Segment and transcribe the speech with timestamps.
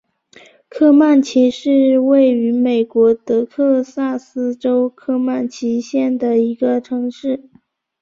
[0.67, 7.51] 科曼奇是位于美国得克萨斯州科曼奇县的一个城市。